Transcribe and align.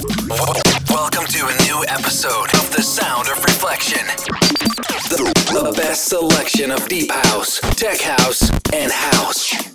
Welcome 0.00 1.26
to 1.26 1.46
a 1.46 1.62
new 1.64 1.84
episode 1.88 2.54
of 2.54 2.74
The 2.74 2.82
Sound 2.82 3.28
of 3.28 3.44
Reflection. 3.44 4.06
The, 5.10 5.30
the 5.52 5.74
best 5.76 6.06
selection 6.06 6.70
of 6.70 6.88
deep 6.88 7.10
house, 7.10 7.60
tech 7.76 8.00
house, 8.00 8.50
and 8.72 8.90
house. 8.90 9.69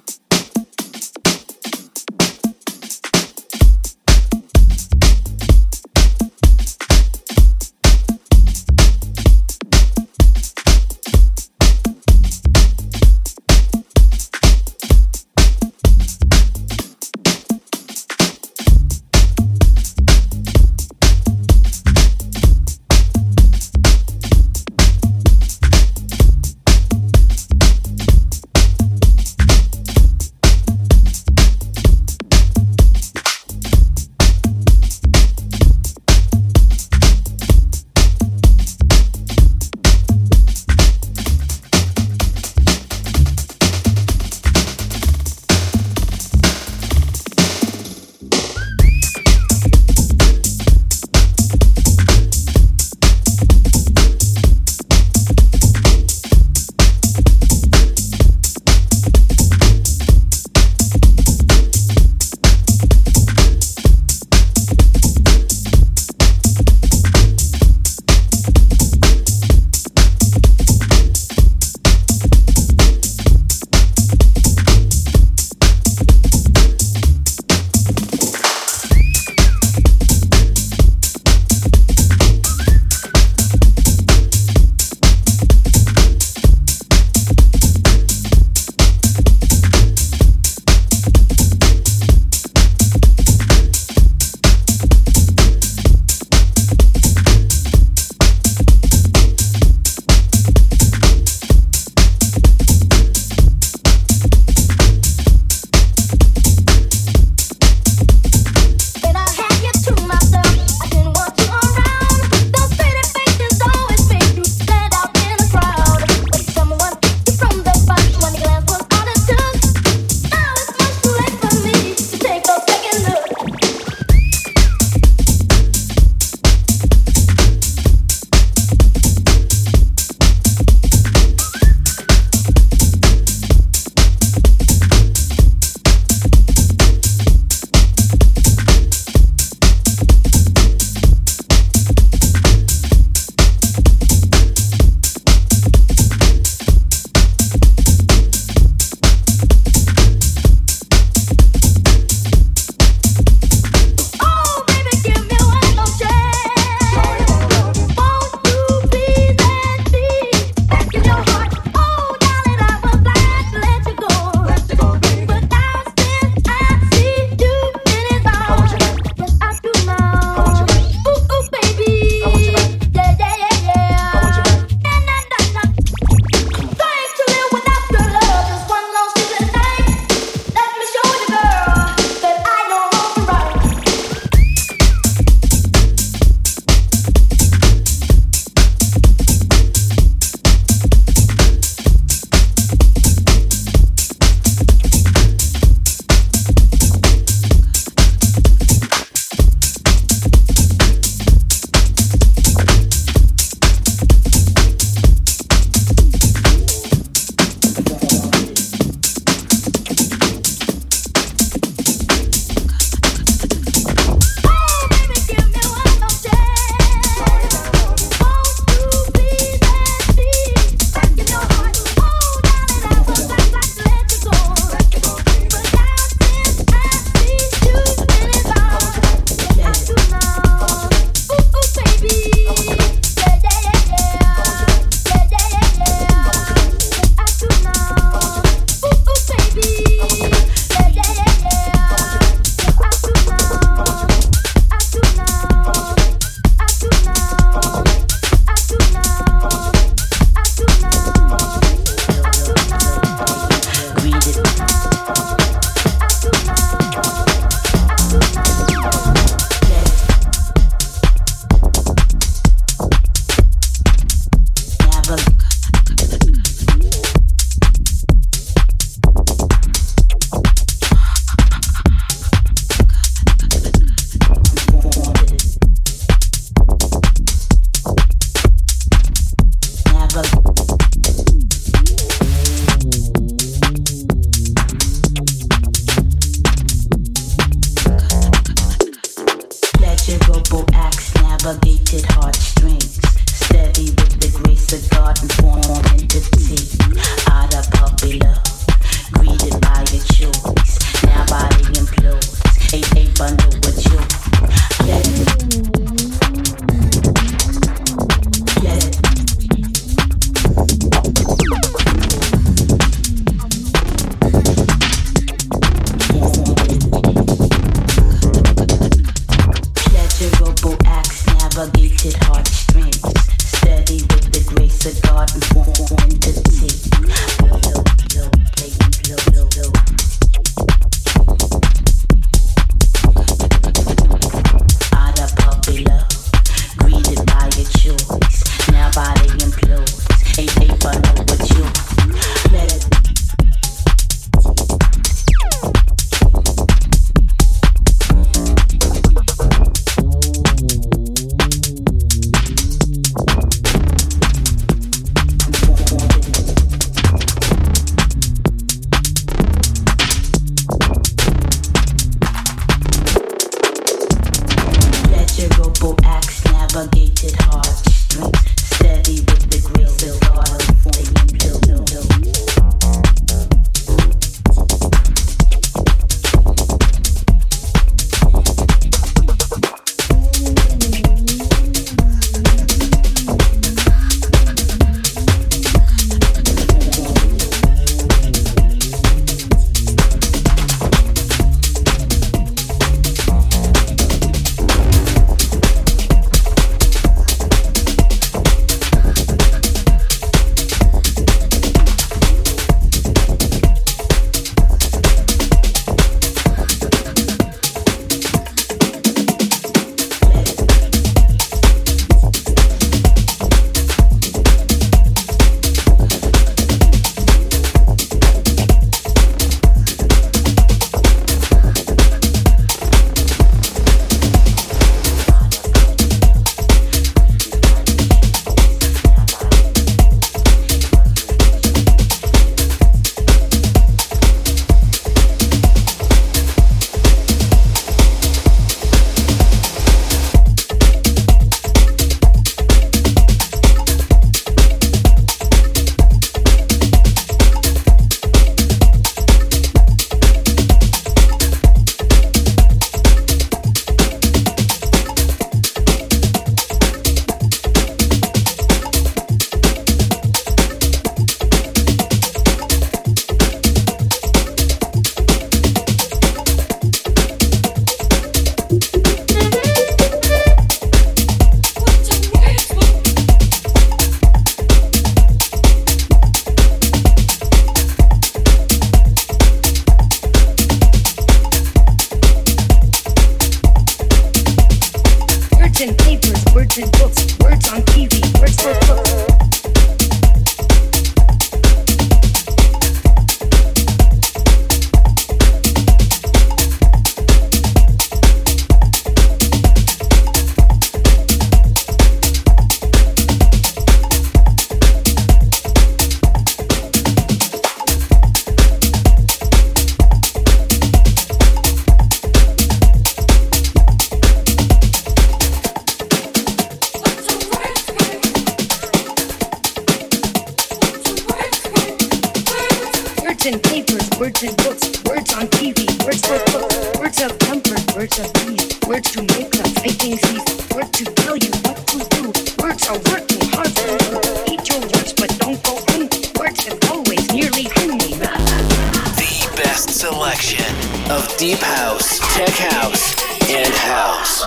words 523.45 523.55
in 523.55 523.61
papers, 523.61 524.09
words 524.19 524.43
in 524.43 524.55
books, 524.55 525.03
words 525.03 525.33
on 525.33 525.47
TV, 525.47 525.85
words 526.03 526.21
for 526.25 526.39
books, 526.51 526.99
words 526.99 527.21
of 527.21 527.37
comfort, 527.39 527.95
words 527.95 528.19
of 528.19 528.33
peace, 528.33 528.79
words 528.87 529.11
to 529.11 529.21
make 529.21 529.53
love, 529.55 529.73
fighting 529.75 530.17
peace, 530.17 530.73
words 530.73 530.89
to 530.91 531.05
tell 531.05 531.37
you 531.37 531.51
what 531.61 531.77
to 531.87 531.97
do. 532.09 532.23
Words 532.63 532.87
are 532.89 532.97
working 533.11 533.41
hard 533.53 533.69
for 533.69 533.97
you. 534.01 534.53
Eat 534.53 534.69
your 534.69 534.81
words, 534.81 535.13
but 535.13 535.29
don't 535.37 535.61
go 535.63 535.77
hungry. 535.89 536.21
Words 536.39 536.65
have 536.65 536.79
always 536.89 537.31
nearly 537.33 537.67
ending. 537.77 538.17
The 538.19 539.51
best 539.57 539.89
selection 539.89 540.73
of 541.11 541.21
deep 541.37 541.59
house, 541.59 542.19
tech 542.33 542.49
house, 542.49 543.15
and 543.49 543.73
house. 543.73 544.45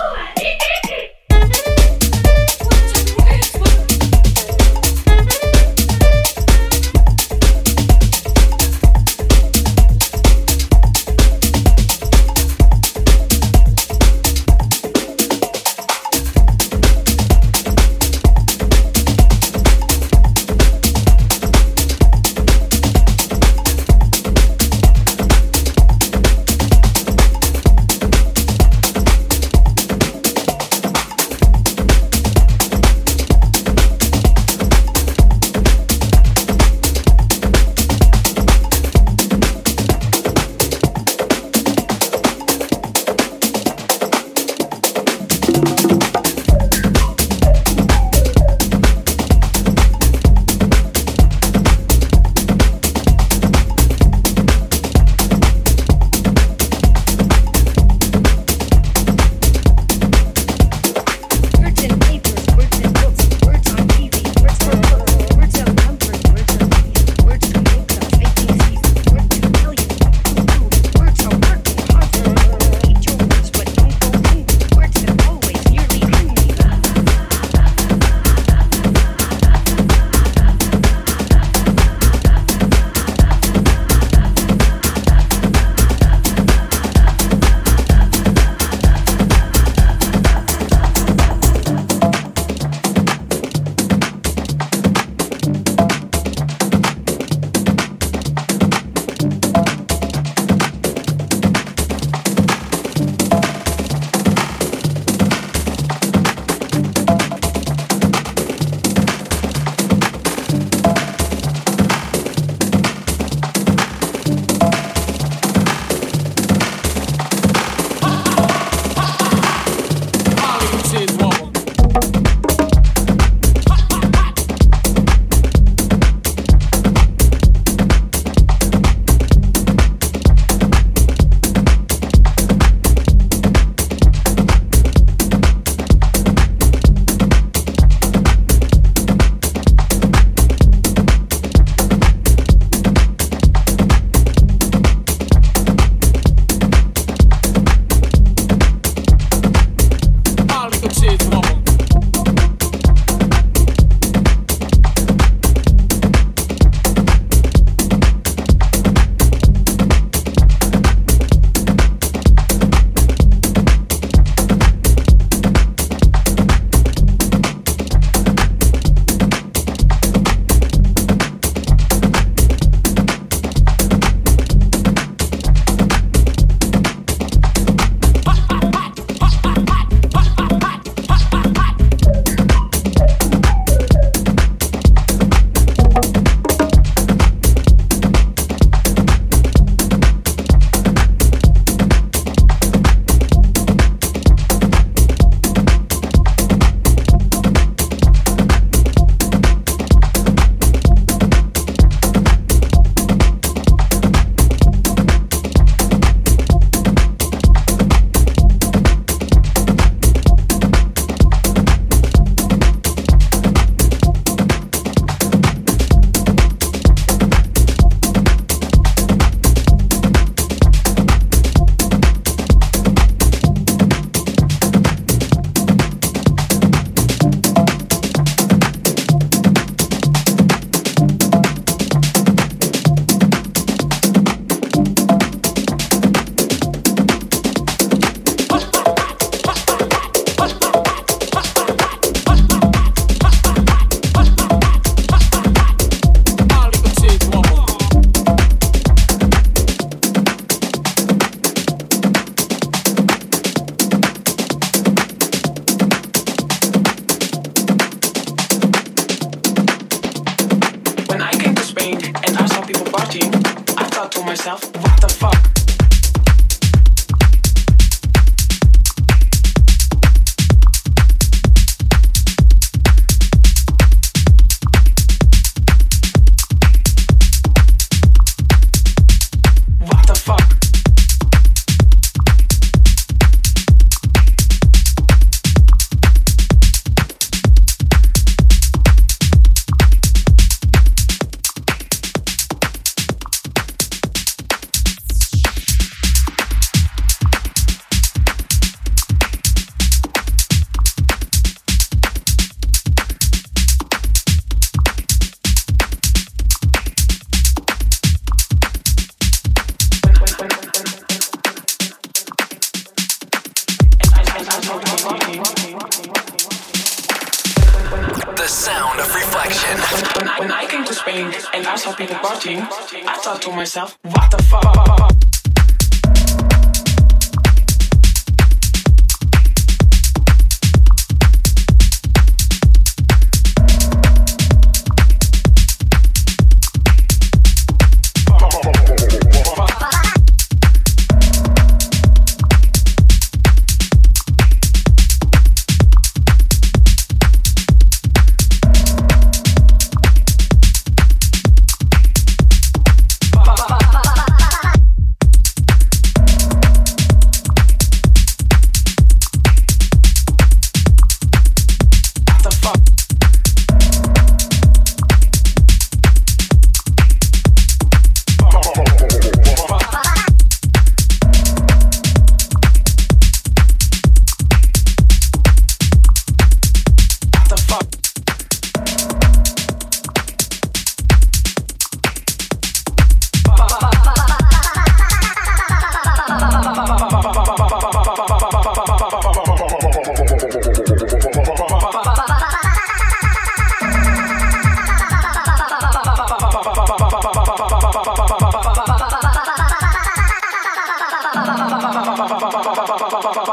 marching, 322.57 323.05
I 323.07 323.13
thought 323.17 323.41
to 323.43 323.51
myself, 323.51 323.97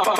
When 0.06 0.14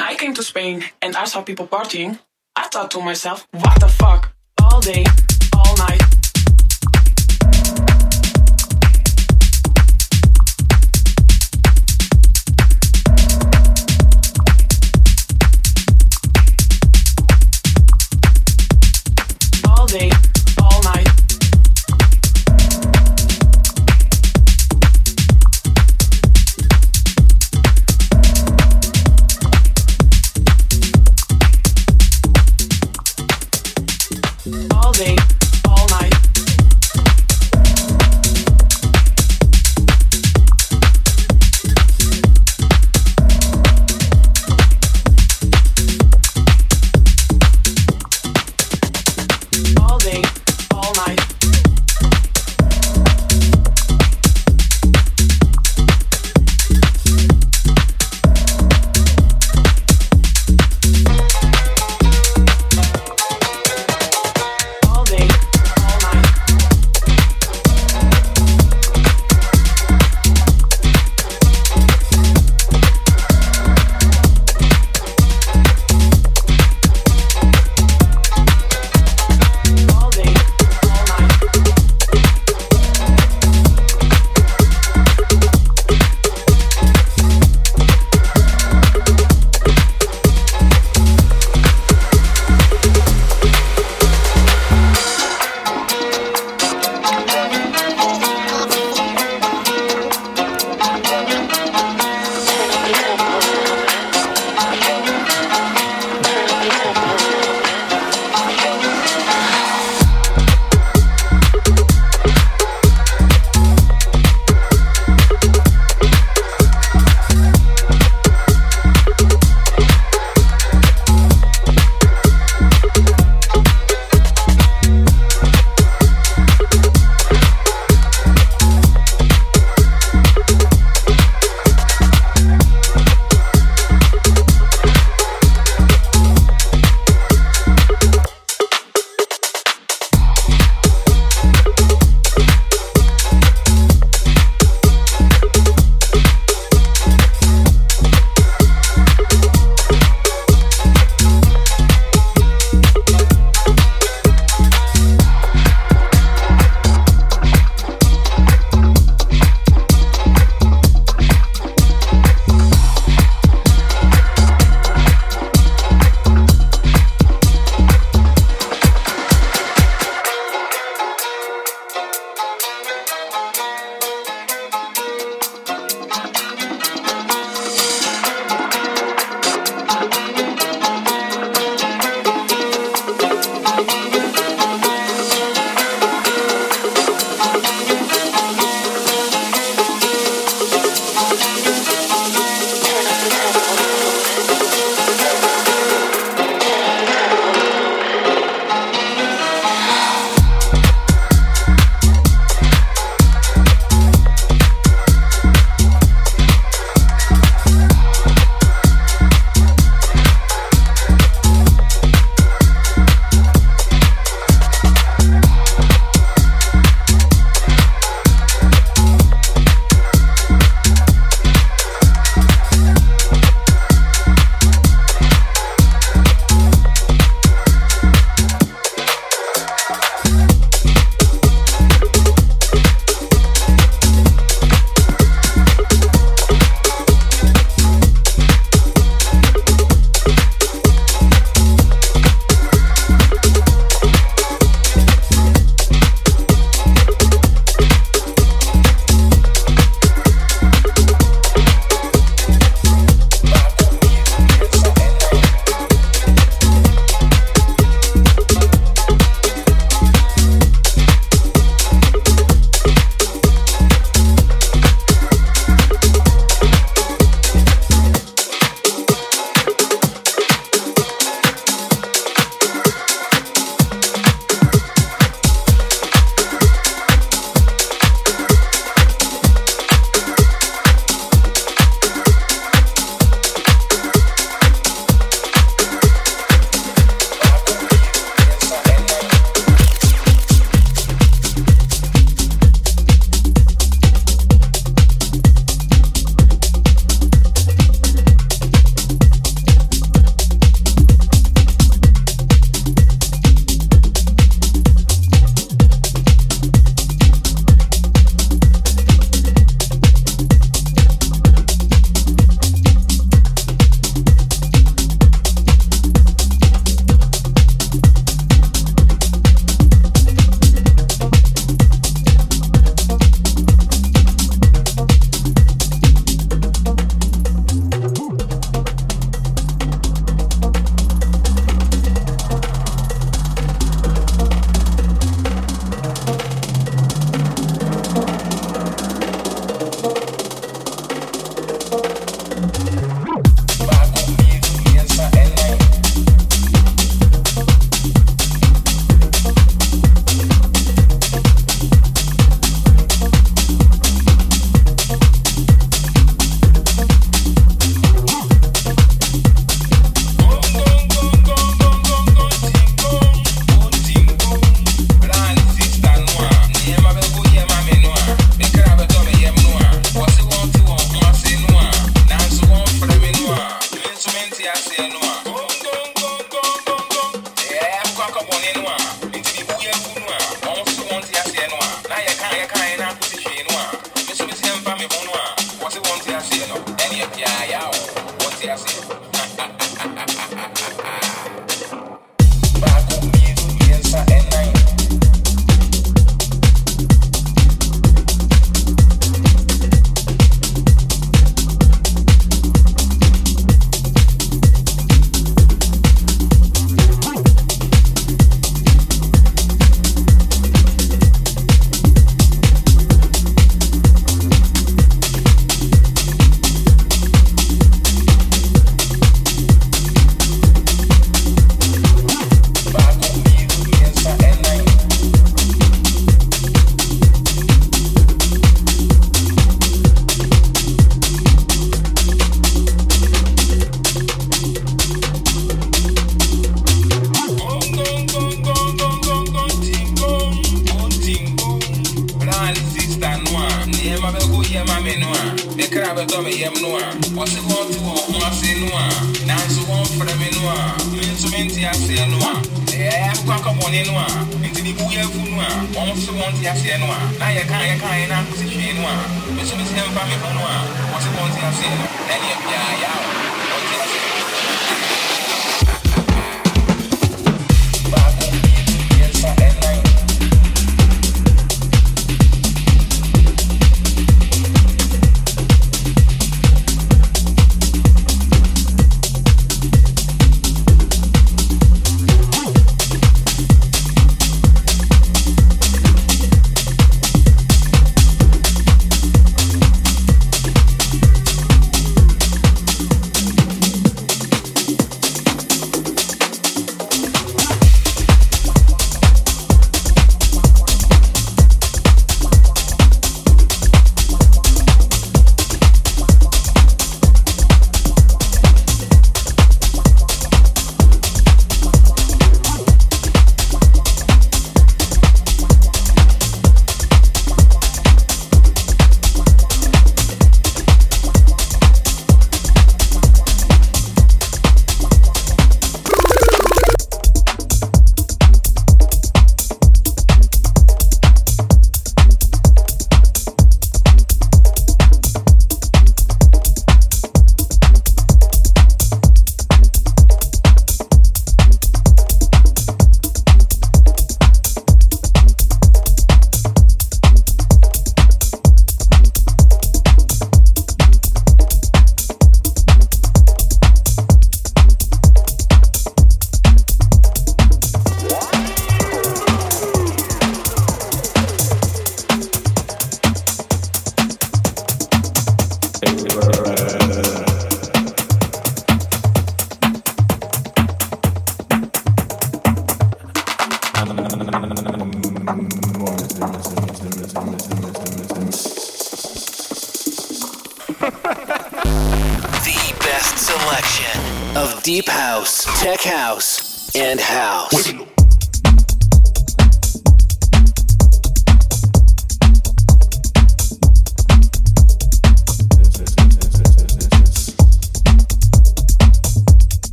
I 0.00 0.14
came 0.16 0.32
to 0.32 0.42
Spain 0.42 0.82
and 1.02 1.14
I 1.14 1.24
saw 1.26 1.42
people 1.42 1.66
partying, 1.66 2.18
I 2.56 2.68
thought 2.68 2.90
to 2.92 3.02
myself, 3.02 3.46
what 3.50 3.78
the 3.78 3.88
fuck? 3.88 4.34
All 4.62 4.80
day, 4.80 5.04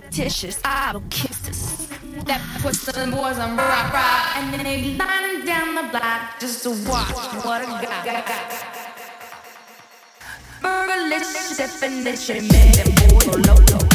fictitious. 0.00 0.60
I 0.62 0.92
don't 0.92 1.10
kiss 1.10 1.38
this. 1.40 1.86
That 2.26 2.42
puts 2.60 2.84
the 2.84 2.92
boys 2.92 3.38
on 3.38 3.56
rock, 3.56 3.92
rock, 3.92 4.36
and 4.36 4.52
then 4.52 4.64
they 4.64 4.94
lining 4.96 5.46
down 5.46 5.74
the 5.74 5.84
block 5.90 6.38
just 6.38 6.62
to 6.64 6.70
watch 6.90 7.14
what 7.44 7.62
I 7.62 8.02
got. 8.04 8.46
Burgerlicious 10.62 11.56
definition, 11.56 12.46
man, 12.48 12.72
them 12.72 13.08
boys 13.08 13.46
low, 13.48 13.78
low. 13.78 13.85